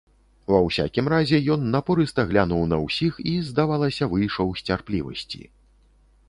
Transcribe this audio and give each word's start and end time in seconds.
Ва 0.51 0.59
ўсякім 0.67 1.09
разе, 1.13 1.39
ён 1.55 1.67
напорыста 1.75 2.25
глянуў 2.29 2.63
на 2.71 2.79
ўсіх 2.85 3.13
і, 3.33 3.35
здавалася, 3.51 4.09
выйшаў 4.15 4.47
з 4.63 4.67
цярплівасці. 4.71 5.43